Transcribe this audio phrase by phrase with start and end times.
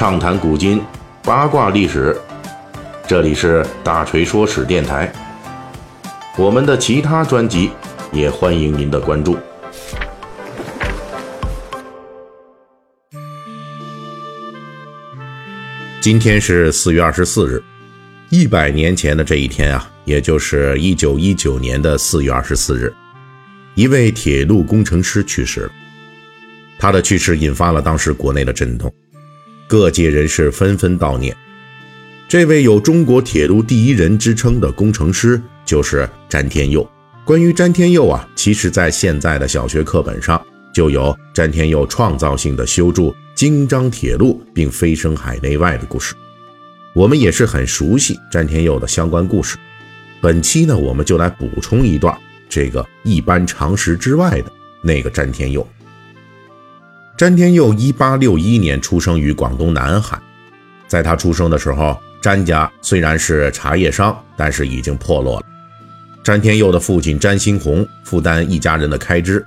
[0.00, 0.82] 畅谈古今，
[1.22, 2.18] 八卦历史。
[3.06, 5.12] 这里是大锤说史电台。
[6.38, 7.70] 我们的其他专辑
[8.10, 9.36] 也欢迎您的关注。
[16.00, 17.62] 今天是四月二十四日，
[18.30, 22.90] 一百年前的这一天啊，也就是一九一九年的四月二十四日，
[23.74, 25.70] 一位铁路工程师去世了。
[26.78, 28.90] 他的去世引发了当时国内的震动，
[29.70, 31.36] 各界人士纷纷悼念。
[32.28, 36.84] 这位有“中国铁路第一人”之称的工程师就是詹天佑。
[37.24, 46.16] 关于詹天佑啊，其实在现在的小学课本上就有詹天佑创造性的修筑京张铁路并飞升海内外的故事。
[46.92, 49.56] 我们也是很熟悉詹天佑的相关故事。
[50.20, 52.12] 本期呢，我们就来补充一段
[52.48, 54.50] 这个一般常识之外的
[54.82, 55.64] 那个詹天佑。
[57.20, 60.18] 詹天佑一八六一年出生于广东南海，
[60.86, 65.46] 在他出生的时候，詹家虽然是茶叶商，但是已经破落了。
[66.24, 69.44] 詹天佑的父亲詹兴红负担一家人的开支，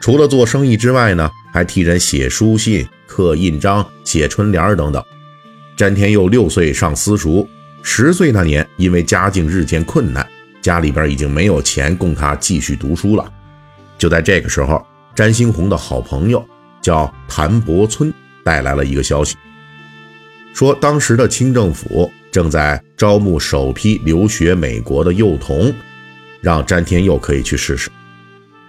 [0.00, 5.02] 除了做生意之外呢，还替人写书信、刻印章、写春联等等。
[5.76, 7.48] 詹天佑六岁上私塾，
[7.82, 10.24] 十岁那年因为家境日渐困难，
[10.62, 13.28] 家里边已经没有钱供他继续读书了。
[13.98, 16.48] 就在这个时候，詹兴红的好朋友。
[16.80, 18.12] 叫谭伯村
[18.44, 19.36] 带来了一个消息，
[20.54, 25.72] 说当时的清政府正在招募首批留学美国的幼童，
[26.40, 27.90] 让詹天佑可以去试试。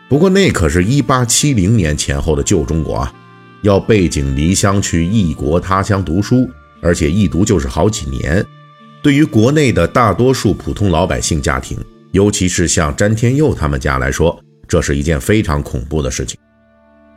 [0.08, 3.14] 不过那可是一八七零年前后的旧中国啊，
[3.62, 6.50] 要背井离乡去异国他乡读书，
[6.82, 8.46] 而且一读就是好几年。
[9.02, 11.78] 对于国内的大多数普通老百姓家庭，
[12.12, 16.38] 尤其是像詹天佑他们家来说，这是一件非常恐怖的事情。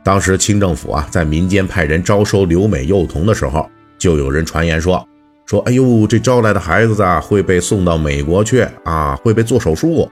[0.03, 5.07] 当时清政府啊，在民间派人招收留美幼童的时候，就有人传言说
[5.47, 10.11] ：“说哎呦，这招来的孩子啊，会被送到美国去啊，会被做手术，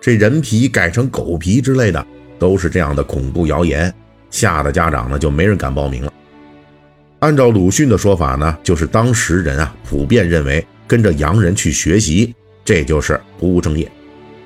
[0.00, 2.04] 这人皮改成狗皮之类的，
[2.38, 3.92] 都是这样的恐怖谣言，
[4.30, 6.12] 吓得家长呢就没人敢报名了。”
[7.20, 13.90] 按照鲁迅的说法呢，就是当时人啊普遍认为跟着洋人去学习，这就是不务正业，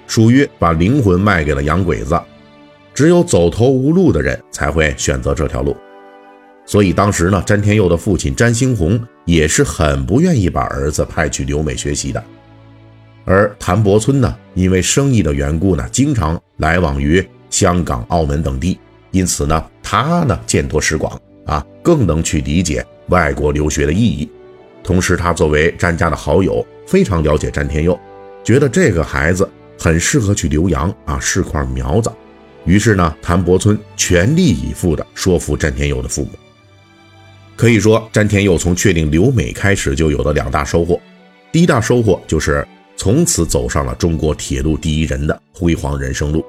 [0.09, 2.21] 属于把灵魂卖给了洋鬼子。
[2.93, 5.77] 只有走投无路的人才会选择这条路，
[6.67, 12.23] 所以当时呢，詹天佑的父亲詹兴红也是很不愿意把儿子派去留美学习的。
[13.25, 18.79] 而谭伯村呢，因为生意的缘故呢，经常来往于香港、澳门等地，
[19.13, 24.29] 因此呢，他呢见多识广啊，更能去理解外国留学的意义。
[24.83, 27.99] 同时，他作为詹家的好友，非常了解詹天佑，
[28.43, 29.49] 觉得这个孩子
[29.79, 32.11] 很适合去留洋啊，是块苗子。
[32.65, 36.31] 于是呢，谭伯村全力以赴地说服詹天佑的父母。
[37.57, 41.01] 可以说，詹天佑从确定留美开始就有了两大收获。
[41.53, 42.67] 第一大收获就是
[42.97, 46.45] 从此走上了中国铁路第一人的辉煌人生路，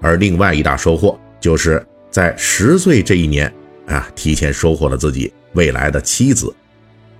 [0.00, 3.52] 而另外一大收获就是在十岁这一年
[3.86, 6.54] 啊，提前收获了自己未来的妻子。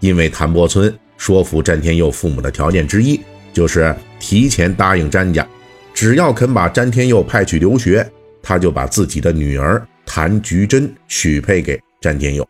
[0.00, 3.21] 因为谭伯村说服詹天佑父母的条件之一，
[3.53, 5.47] 就是提前答应詹家，
[5.94, 8.06] 只要肯把詹天佑派去留学。
[8.44, 12.47] 他就把自己的女儿谭菊珍许配给詹天佑。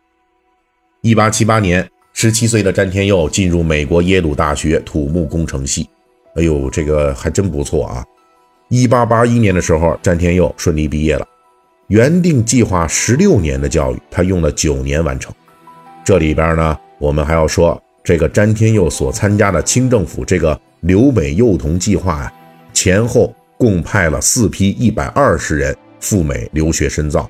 [1.01, 5.89] 一八七八年，十七岁的詹天佑进入美国耶鲁大学土木工程系。
[6.35, 8.03] 哎呦，这个还真不错啊！
[8.67, 11.25] 一八八一年的时候，詹天佑顺利毕业了。
[11.87, 15.33] 原定计划十六年的教育，他用了九年完成。
[16.03, 22.33] 这里边呢，我们还要说，这个詹天佑所参加的清政府这个留美幼童计划呀，
[22.73, 25.73] 前后共派了四批一百二十人。
[26.05, 27.27] 赴美留学深造，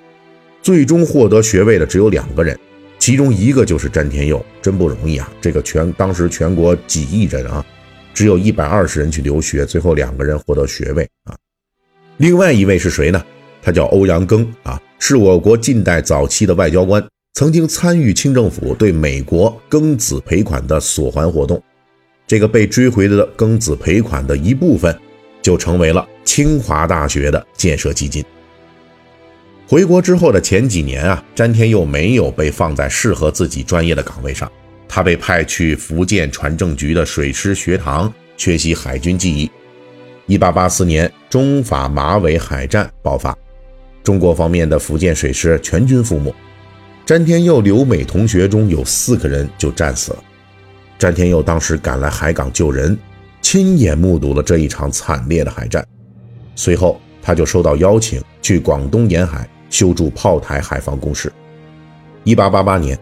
[0.62, 2.60] 最终获得学位的只有两个人，
[3.00, 5.32] 其中一个就是詹天佑，真不容易啊！
[5.40, 7.66] 这个全当时全国几亿人啊，
[8.14, 11.34] 只有一百二十人去留学，最后两个人获得学位啊。
[12.18, 13.26] 另外一位是谁呢？
[13.62, 17.02] 他叫欧阳庚啊，是我国近代早期的外交官，
[17.36, 21.64] 曾经参与清政府对美国庚子赔款的索还活动。
[22.28, 24.94] 这个被追回的庚子赔款的一部分，
[25.42, 28.22] 就成为了清华大学的建设基金。
[29.68, 34.50] 回国之后的前几年啊，詹天佑没有被放在适合自己专业的岗位上，
[34.88, 39.50] 他被派去福建船政局的水师学堂学习海军技艺。
[40.28, 43.36] 一八八四年，中法马尾海战爆发，
[44.04, 46.32] 中国方面的福建水师全军覆没，
[47.04, 50.24] 詹天佑留美同学中有四个人就战死了。
[51.00, 52.96] 詹天佑当时赶来海港救人，
[53.42, 55.84] 亲眼目睹了这一场惨烈的海战，
[56.56, 59.50] 随后他就收到邀请去广东沿海。
[59.76, 61.30] 修筑炮台海防工事。
[62.24, 62.98] 一八八八年，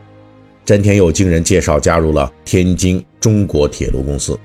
[0.65, 4.35] 詹天佑经人介绍加入了天津中国铁路公司，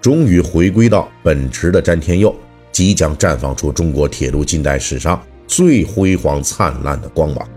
[0.00, 2.34] 终于回归到本职的詹天佑，
[2.72, 7.48] 即将绽放出中国铁路近代史上最辉煌灿烂的光芒。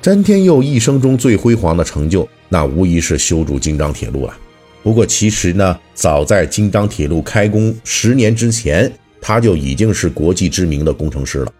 [0.00, 4.34] 詹天佑一生中最辉煌的成就，那无疑是修筑京张铁路了。
[4.82, 8.90] 不过，其实呢，早在京张铁路开工十年之前，
[9.20, 11.52] 他就已经是国际知名的工程师了。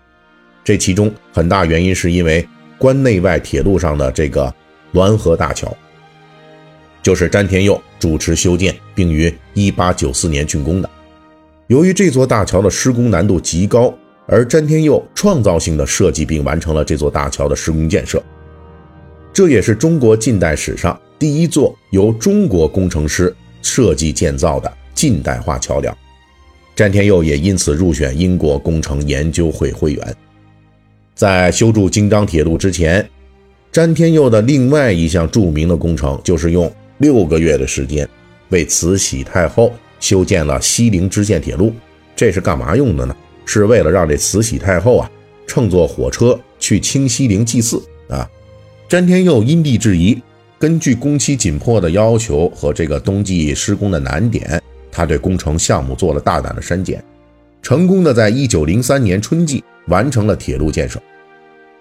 [0.63, 2.47] 这其中很大原因是因为
[2.79, 4.53] 关内外铁路上的这个
[4.93, 5.75] 滦河大桥，
[7.03, 10.91] 就是詹天佑主持修建，并于1894年竣工的。
[11.67, 13.95] 由于这座大桥的施工难度极高，
[14.27, 18.23] 而詹天佑创造性的设计并完成了这座大桥的施工建设，
[19.33, 20.99] 这也是中国近代史上。
[21.19, 25.97] 第一座由中国工程师设计建造的近代化桥梁，
[26.75, 30.17] 詹天佑也因此入选英国工程研究会会员。
[31.21, 33.07] 在修筑京张铁路之前，
[33.71, 38.09] 詹天佑的另外一项著名的工程就是用六个月的时间
[38.49, 39.71] 为慈禧太后
[40.01, 41.75] 修建了西陵支线铁路。
[42.17, 43.15] 这是干嘛用的呢？
[43.45, 45.11] 是为了让这慈禧太后啊
[45.47, 48.27] 乘坐火车去清西陵祭祀啊。
[48.89, 50.23] 詹天佑因地制宜。
[50.59, 54.59] 根据工期紧迫的要求和这个冬季施工的难点，
[54.91, 57.05] 他对工程项目做了大胆的删减，
[57.63, 61.01] 成功的在一九零三年春季完成了铁路建设。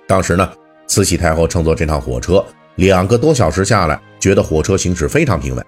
[0.07, 0.51] 当时呢，
[0.87, 2.43] 慈禧太后乘坐这趟火车
[2.75, 5.65] 两个多小时下来，觉得火车行驶非常平稳，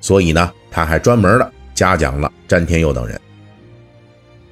[0.00, 3.20] 所以呢，他还专门的嘉奖了詹天佑等人。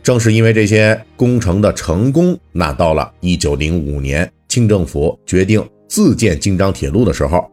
[0.02, 7.49] 正是因为这些工程的成功，那到了一九零五年，清政府决定自建京张铁路的时候。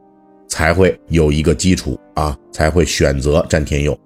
[0.50, 4.00] 才会有一个基础啊，才会选择詹天佑。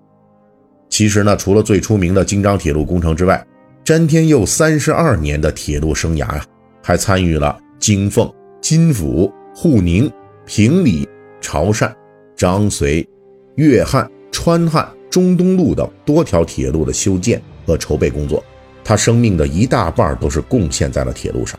[0.92, 3.44] 其实呢，除了最出名的京张铁路工程之外，
[3.84, 6.46] 詹天佑三十二年的铁路生涯呀，
[6.84, 10.12] 还参与了京凤、金府、沪宁、
[10.46, 11.08] 平里、
[11.40, 11.90] 潮汕、
[12.36, 13.08] 张绥、
[13.56, 18.44] 粤汉、川汉、中东路等多条铁路的修建和筹备工作。
[18.84, 21.58] 他生命的一大半都是贡献在了铁路上，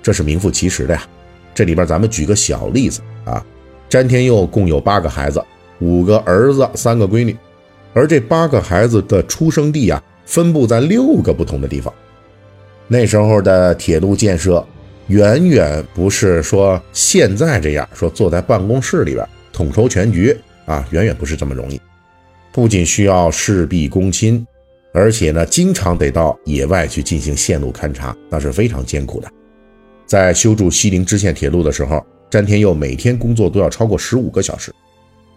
[0.00, 1.02] 这是名副其实的呀。
[1.52, 3.44] 这里边咱们举个小例子啊。
[3.88, 5.42] 詹天佑共有八个孩子，
[5.80, 7.36] 五个儿子，三个闺女，
[7.92, 11.92] 而这八个孩子的出生地啊，分布在六个不同的地方。
[12.88, 14.66] 那时候的铁路建设，
[15.08, 20.36] 远远不是说现在这样说坐在办公室里边统筹全局
[20.66, 21.80] 啊，远远不是这么容易。
[22.52, 24.46] 不仅需要事必躬亲，
[24.92, 29.28] 而且呢，经常得到野外去进行线路勘察，那是非常艰苦的。
[30.06, 32.04] 在修筑西陵支线铁路的时候。
[32.30, 34.72] 詹天佑每天工作都要超过十五个小时，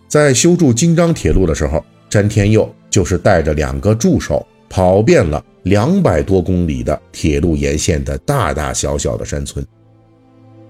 [0.07, 1.83] 在修筑京张铁路的时候，
[2.15, 9.67] 詹天佑就是带着两个助手跑遍了两百多公里的铁路沿线的大大小小的山村。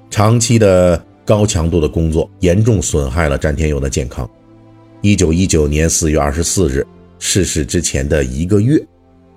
[0.10, 4.28] 长期的高强度的工作严重损害了詹天佑的健康。
[5.02, 6.84] 一九一九年四月二十四日
[7.20, 8.84] 逝世之前的一个月，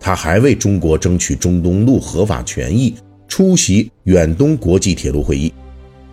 [0.00, 2.94] 他还为中国争取中东路合法权益，
[3.28, 5.52] 出席远东国际铁路会议。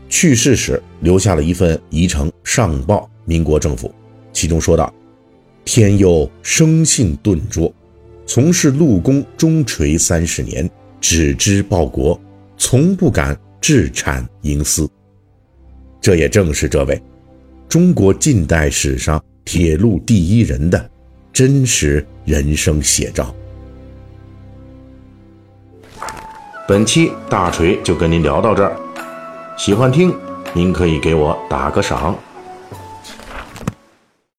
[0.09, 3.89] 去世时留下了一份遗呈上报民国政府，
[4.33, 4.93] 其中说道
[5.65, 7.73] ：“天佑生性钝拙，
[8.27, 10.69] 从事陆工中垂三十年，
[11.01, 12.19] 只知报国，
[12.55, 14.87] 从不敢置产营私。”
[15.99, 17.01] 这也正是这位
[17.67, 20.89] 中国近代史上铁路第一人的
[21.33, 23.33] 真实人生写照。
[26.67, 28.77] 本期大锤就跟您聊到这儿。
[29.57, 30.15] 喜欢听，
[30.53, 32.15] 您可以给我打个赏。